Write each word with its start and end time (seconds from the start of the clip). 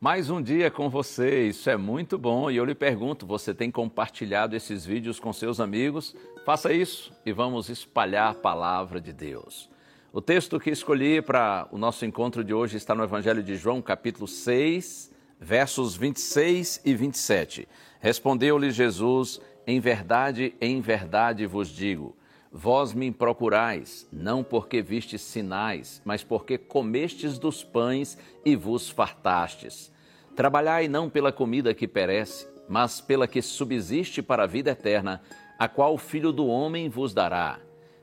Mais 0.00 0.30
um 0.30 0.40
dia 0.40 0.70
com 0.70 0.88
você, 0.88 1.48
isso 1.48 1.68
é 1.68 1.76
muito 1.76 2.16
bom. 2.16 2.48
E 2.48 2.56
eu 2.56 2.64
lhe 2.64 2.74
pergunto: 2.74 3.26
você 3.26 3.52
tem 3.52 3.68
compartilhado 3.68 4.54
esses 4.54 4.86
vídeos 4.86 5.18
com 5.18 5.32
seus 5.32 5.58
amigos? 5.58 6.14
Faça 6.44 6.72
isso 6.72 7.12
e 7.26 7.32
vamos 7.32 7.68
espalhar 7.68 8.30
a 8.30 8.34
palavra 8.34 9.00
de 9.00 9.12
Deus. 9.12 9.68
O 10.12 10.20
texto 10.20 10.60
que 10.60 10.70
escolhi 10.70 11.20
para 11.20 11.66
o 11.72 11.78
nosso 11.78 12.06
encontro 12.06 12.44
de 12.44 12.54
hoje 12.54 12.76
está 12.76 12.94
no 12.94 13.02
Evangelho 13.02 13.42
de 13.42 13.56
João, 13.56 13.82
capítulo 13.82 14.28
6, 14.28 15.12
versos 15.40 15.96
26 15.96 16.80
e 16.84 16.94
27. 16.94 17.68
Respondeu-lhe 17.98 18.70
Jesus: 18.70 19.40
Em 19.66 19.80
verdade, 19.80 20.54
em 20.60 20.80
verdade 20.80 21.44
vos 21.44 21.68
digo. 21.68 22.16
Vós 22.50 22.94
me 22.94 23.10
procurais, 23.10 24.08
não 24.10 24.42
porque 24.42 24.80
vistes 24.80 25.20
sinais, 25.20 26.00
mas 26.02 26.24
porque 26.24 26.56
comestes 26.56 27.38
dos 27.38 27.62
pães 27.62 28.16
e 28.42 28.56
vos 28.56 28.88
fartastes. 28.88 29.92
Trabalhai 30.38 30.86
não 30.86 31.10
pela 31.10 31.32
comida 31.32 31.74
que 31.74 31.88
perece, 31.88 32.48
mas 32.68 33.00
pela 33.00 33.26
que 33.26 33.42
subsiste 33.42 34.22
para 34.22 34.44
a 34.44 34.46
vida 34.46 34.70
eterna, 34.70 35.20
a 35.58 35.66
qual 35.66 35.94
o 35.94 35.98
Filho 35.98 36.30
do 36.30 36.46
Homem 36.46 36.88
vos 36.88 37.12
dará. 37.12 37.58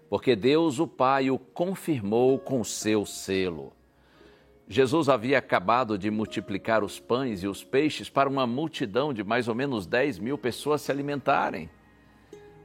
Porque 0.10 0.36
Deus, 0.36 0.78
o 0.78 0.86
Pai, 0.86 1.32
o 1.32 1.40
confirmou 1.40 2.38
com 2.38 2.62
seu 2.62 3.06
selo. 3.06 3.72
Jesus 4.68 5.08
havia 5.08 5.38
acabado 5.38 5.98
de 5.98 6.12
multiplicar 6.12 6.84
os 6.84 7.00
pães 7.00 7.42
e 7.42 7.48
os 7.48 7.64
peixes 7.64 8.10
para 8.10 8.28
uma 8.28 8.46
multidão 8.46 9.14
de 9.14 9.24
mais 9.24 9.48
ou 9.48 9.56
menos 9.56 9.88
10 9.88 10.20
mil 10.20 10.38
pessoas 10.38 10.82
se 10.82 10.92
alimentarem. 10.92 11.70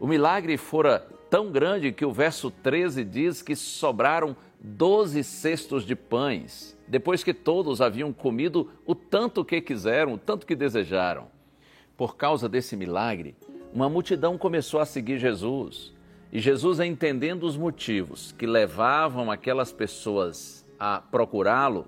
O 0.01 0.07
milagre 0.09 0.57
fora 0.57 0.99
tão 1.31 1.53
grande 1.53 1.93
que 1.93 2.05
o 2.05 2.11
verso 2.11 2.51
13 2.51 3.05
diz 3.05 3.41
que 3.41 3.55
sobraram 3.55 4.37
doze 4.63 5.25
cestos 5.25 5.85
de 5.87 5.97
pães, 5.97 6.77
depois 6.87 7.25
que 7.25 7.33
todos 7.33 7.81
haviam 7.81 8.13
comido 8.13 8.71
o 8.85 8.95
tanto 8.95 9.45
que 9.45 9.61
quiseram, 9.61 10.15
o 10.15 10.19
tanto 10.19 10.47
que 10.47 10.55
desejaram. 10.55 11.29
Por 11.97 12.17
causa 12.17 12.49
desse 12.49 12.77
milagre, 12.77 13.35
uma 13.73 13.89
multidão 13.89 14.37
começou 14.37 14.81
a 14.81 14.85
seguir 14.85 15.19
Jesus. 15.19 15.95
E 16.33 16.39
Jesus, 16.39 16.79
entendendo 16.79 17.45
os 17.45 17.57
motivos 17.57 18.33
que 18.33 18.47
levavam 18.47 19.31
aquelas 19.31 19.73
pessoas 19.73 20.67
a 20.79 21.01
procurá-lo, 21.01 21.87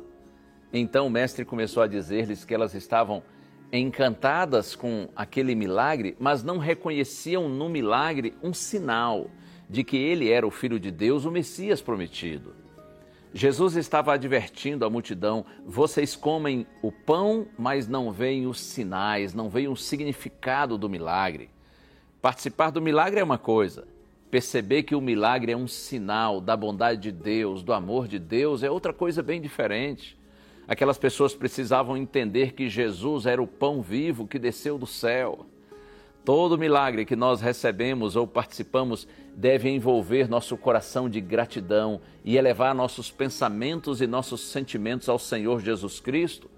então 0.73 1.07
o 1.07 1.11
mestre 1.11 1.45
começou 1.45 1.83
a 1.83 1.87
dizer-lhes 1.87 2.45
que 2.45 2.55
elas 2.55 2.75
estavam 2.75 3.23
encantadas 3.71 4.75
com 4.75 5.09
aquele 5.15 5.55
milagre, 5.55 6.17
mas 6.19 6.43
não 6.43 6.59
reconheciam 6.59 7.49
no 7.49 7.69
milagre 7.69 8.35
um 8.43 8.53
sinal 8.53 9.31
de 9.69 9.85
que 9.85 9.97
ele 9.97 10.31
era 10.31 10.47
o 10.47 10.51
Filho 10.51 10.79
de 10.79 10.91
Deus, 10.91 11.25
o 11.25 11.31
Messias 11.31 11.81
prometido. 11.81 12.62
Jesus 13.35 13.77
estava 13.77 14.13
advertindo 14.13 14.85
a 14.85 14.91
multidão: 14.91 15.45
vocês 15.65 16.15
comem 16.15 16.67
o 16.83 16.93
pão, 16.93 17.47
mas 17.59 17.89
não 17.89 18.13
veem 18.13 18.47
os 18.47 18.61
sinais, 18.61 19.33
não 19.33 19.49
veem 19.49 19.69
o 19.69 19.77
significado 19.77 20.77
do 20.77 20.89
milagre. 20.89 21.49
Participar 22.21 22.71
do 22.71 22.81
milagre 22.81 23.21
é 23.21 23.25
uma 23.25 23.39
coisa, 23.39 23.87
perceber 24.31 24.83
que 24.83 24.95
o 24.95 25.01
milagre 25.01 25.53
é 25.53 25.57
um 25.57 25.67
sinal 25.67 26.41
da 26.41 26.57
bondade 26.57 27.01
de 27.01 27.13
Deus, 27.13 27.63
do 27.63 27.73
amor 27.73 28.07
de 28.07 28.19
Deus, 28.19 28.63
é 28.63 28.71
outra 28.71 28.93
coisa 28.93 29.23
bem 29.23 29.41
diferente. 29.41 30.17
Aquelas 30.69 30.99
pessoas 30.99 31.35
precisavam 31.35 31.97
entender 31.97 32.53
que 32.53 32.69
Jesus 32.69 33.27
era 33.27 33.43
o 33.43 33.47
pão 33.47 33.83
vivo 33.83 34.27
que 34.27 34.39
desceu 34.39 34.79
do 34.79 34.87
céu. 34.87 35.47
Todo 36.25 36.59
milagre 36.59 37.05
que 37.05 37.17
nós 37.17 37.41
recebemos 37.41 38.15
ou 38.15 38.27
participamos 38.27 39.09
deve 39.35 39.69
envolver 39.69 40.29
nosso 40.29 40.57
coração 40.57 41.09
de 41.09 41.21
gratidão 41.21 42.01
e 42.25 42.37
elevar 42.37 42.75
nossos 42.75 43.11
pensamentos 43.11 44.01
e 44.01 44.07
nossos 44.07 44.41
sentimentos 44.41 45.09
ao 45.09 45.19
Senhor 45.19 45.61
Jesus 45.61 45.99
Cristo, 45.99 46.51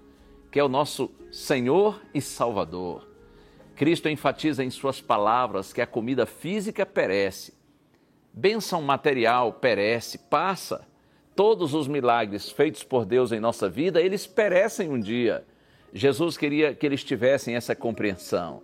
que 0.51 0.59
é 0.59 0.63
o 0.63 0.69
nosso 0.69 1.09
Senhor 1.31 2.01
e 2.13 2.21
Salvador. 2.21 3.07
Cristo 3.75 4.07
enfatiza 4.07 4.63
em 4.63 4.69
suas 4.69 5.01
palavras 5.01 5.73
que 5.73 5.81
a 5.81 5.87
comida 5.87 6.25
física 6.25 6.85
perece, 6.85 7.53
bênção 8.33 8.81
material 8.81 9.53
perece, 9.53 10.17
passa 10.17 10.87
Todos 11.35 11.73
os 11.73 11.85
milagres 11.85 12.49
feitos 12.49 12.81
por 12.81 13.05
Deus 13.05 13.33
em 13.33 13.41
nossa 13.41 13.69
vida, 13.69 14.01
eles 14.01 14.25
perecem 14.25 14.89
um 14.89 14.97
dia. 14.97 15.43
Jesus 15.93 16.37
queria 16.37 16.73
que 16.73 16.85
eles 16.85 17.03
tivessem 17.03 17.55
essa 17.55 17.75
compreensão. 17.75 18.63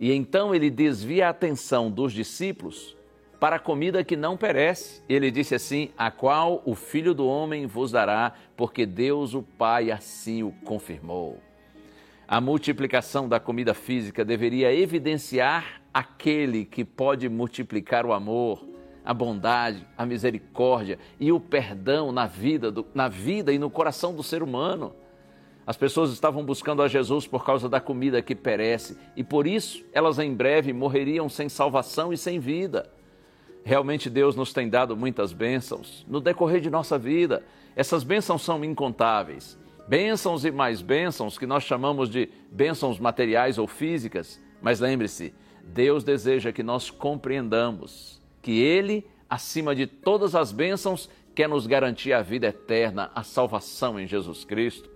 E 0.00 0.12
então 0.12 0.54
ele 0.54 0.70
desvia 0.70 1.26
a 1.26 1.30
atenção 1.30 1.90
dos 1.90 2.12
discípulos 2.12 2.96
para 3.40 3.56
a 3.56 3.60
comida 3.60 4.04
que 4.04 4.16
não 4.16 4.36
perece. 4.36 5.02
Ele 5.08 5.30
disse 5.30 5.54
assim: 5.54 5.90
A 5.96 6.10
qual 6.10 6.62
o 6.64 6.74
Filho 6.74 7.14
do 7.14 7.26
Homem 7.26 7.66
vos 7.66 7.90
dará, 7.90 8.32
porque 8.56 8.84
Deus 8.84 9.34
o 9.34 9.42
Pai 9.42 9.90
assim 9.90 10.42
o 10.42 10.52
confirmou. 10.64 11.40
A 12.28 12.40
multiplicação 12.40 13.28
da 13.28 13.38
comida 13.38 13.72
física 13.72 14.24
deveria 14.24 14.74
evidenciar 14.74 15.80
aquele 15.94 16.64
que 16.64 16.84
pode 16.84 17.28
multiplicar 17.28 18.04
o 18.04 18.12
amor, 18.12 18.66
a 19.04 19.14
bondade, 19.14 19.86
a 19.96 20.04
misericórdia 20.04 20.98
e 21.20 21.30
o 21.30 21.38
perdão 21.38 22.10
na 22.10 22.26
vida, 22.26 22.70
do, 22.72 22.84
na 22.92 23.08
vida 23.08 23.52
e 23.52 23.58
no 23.58 23.70
coração 23.70 24.14
do 24.14 24.24
ser 24.24 24.42
humano. 24.42 24.92
As 25.66 25.76
pessoas 25.76 26.12
estavam 26.12 26.44
buscando 26.44 26.80
a 26.80 26.86
Jesus 26.86 27.26
por 27.26 27.44
causa 27.44 27.68
da 27.68 27.80
comida 27.80 28.22
que 28.22 28.36
perece 28.36 28.96
e 29.16 29.24
por 29.24 29.48
isso 29.48 29.84
elas 29.92 30.18
em 30.20 30.32
breve 30.32 30.72
morreriam 30.72 31.28
sem 31.28 31.48
salvação 31.48 32.12
e 32.12 32.16
sem 32.16 32.38
vida. 32.38 32.88
Realmente 33.64 34.08
Deus 34.08 34.36
nos 34.36 34.52
tem 34.52 34.68
dado 34.68 34.96
muitas 34.96 35.32
bênçãos 35.32 36.06
no 36.08 36.20
decorrer 36.20 36.60
de 36.60 36.70
nossa 36.70 36.96
vida. 36.96 37.44
Essas 37.74 38.04
bênçãos 38.04 38.42
são 38.42 38.64
incontáveis. 38.64 39.58
Bênçãos 39.88 40.44
e 40.44 40.52
mais 40.52 40.80
bênçãos 40.80 41.36
que 41.36 41.46
nós 41.46 41.64
chamamos 41.64 42.08
de 42.08 42.28
bênçãos 42.48 43.00
materiais 43.00 43.58
ou 43.58 43.66
físicas. 43.66 44.40
Mas 44.62 44.78
lembre-se, 44.78 45.34
Deus 45.64 46.04
deseja 46.04 46.52
que 46.52 46.62
nós 46.62 46.90
compreendamos 46.90 48.22
que 48.40 48.60
Ele, 48.60 49.04
acima 49.28 49.74
de 49.74 49.88
todas 49.88 50.36
as 50.36 50.52
bênçãos, 50.52 51.10
quer 51.34 51.48
nos 51.48 51.66
garantir 51.66 52.12
a 52.12 52.22
vida 52.22 52.46
eterna, 52.46 53.10
a 53.16 53.24
salvação 53.24 53.98
em 53.98 54.06
Jesus 54.06 54.44
Cristo. 54.44 54.95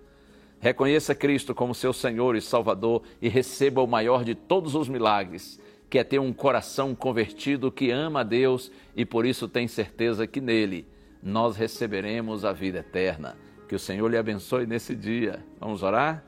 Reconheça 0.61 1.15
Cristo 1.15 1.55
como 1.55 1.75
seu 1.75 1.93
Senhor 1.93 2.37
e 2.37 2.41
Salvador 2.41 3.03
e 3.21 3.29
receba 3.29 3.83
o 3.83 3.87
maior 3.87 4.23
de 4.23 4.35
todos 4.35 4.75
os 4.75 4.89
milagres, 4.89 5.59
que 5.89 5.99
é 5.99 6.05
ter 6.05 6.19
um 6.19 6.33
coração 6.33 6.95
convertido 6.95 7.73
que 7.73 7.91
ama 7.91 8.21
a 8.21 8.25
Deus 8.25 8.71
e 8.95 9.05
por 9.05 9.25
isso 9.25 9.49
tem 9.49 9.67
certeza 9.67 10.27
que 10.27 10.41
nele 10.41 10.87
nós 11.23 11.57
receberemos 11.57 12.45
a 12.45 12.53
vida 12.53 12.79
eterna. 12.79 13.37
Que 13.67 13.75
o 13.75 13.79
Senhor 13.79 14.07
lhe 14.09 14.19
abençoe 14.19 14.67
nesse 14.67 14.95
dia. 14.95 15.45
Vamos 15.59 15.83
orar? 15.83 16.25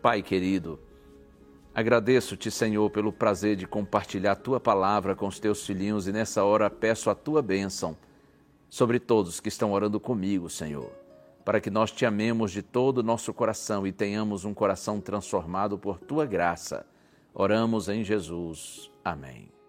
Pai 0.00 0.22
querido, 0.22 0.78
Agradeço-te, 1.74 2.50
Senhor, 2.50 2.90
pelo 2.90 3.10
prazer 3.10 3.56
de 3.56 3.66
compartilhar 3.66 4.36
tua 4.36 4.60
palavra 4.60 5.16
com 5.16 5.26
os 5.26 5.40
teus 5.40 5.64
filhinhos 5.64 6.06
e 6.06 6.12
nessa 6.12 6.44
hora 6.44 6.68
peço 6.68 7.08
a 7.08 7.14
tua 7.14 7.40
bênção 7.40 7.96
sobre 8.68 8.98
todos 8.98 9.40
que 9.40 9.48
estão 9.48 9.72
orando 9.72 9.98
comigo, 9.98 10.50
Senhor, 10.50 10.92
para 11.44 11.60
que 11.60 11.70
nós 11.70 11.90
te 11.90 12.06
amemos 12.06 12.52
de 12.52 12.62
todo 12.62 12.98
o 12.98 13.02
nosso 13.02 13.32
coração 13.32 13.86
e 13.86 13.92
tenhamos 13.92 14.44
um 14.44 14.54
coração 14.54 15.00
transformado 15.00 15.78
por 15.78 15.98
tua 15.98 16.26
graça. 16.26 16.86
Oramos 17.34 17.88
em 17.88 18.04
Jesus. 18.04 18.90
Amém. 19.04 19.61